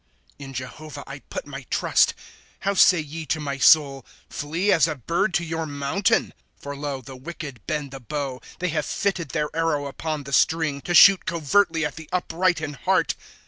[0.37, 2.15] 1 In Jehovah put I my trust.
[2.61, 6.33] How say ye to my soul: Flee [as] a bird to your mountain!
[6.45, 10.81] * For lo, the wicked bend the bow; They have fitted their arrow iipon the string.
[10.85, 13.13] To shoot covertly at the upright in heart.